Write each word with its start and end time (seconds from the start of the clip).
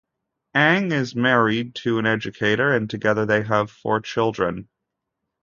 Ang 0.55 0.91
is 0.93 1.15
married 1.15 1.75
to 1.75 1.99
an 1.99 2.07
educator 2.07 2.73
and 2.73 2.89
together 2.89 3.23
they 3.27 3.43
have 3.43 3.69
four 3.69 3.99
children. 4.01 4.67